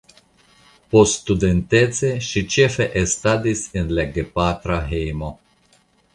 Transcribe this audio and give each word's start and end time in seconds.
Poststudentece 0.93 2.09
ŝi 2.29 2.43
ĉefe 2.55 2.89
estadis 3.03 3.63
en 3.83 3.93
la 4.01 4.09
gepatra 4.17 4.81
hejmo. 4.91 5.33